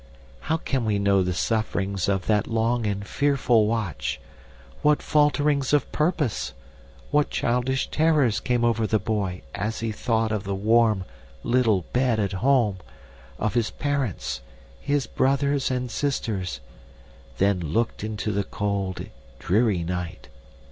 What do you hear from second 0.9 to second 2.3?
know the sufferings of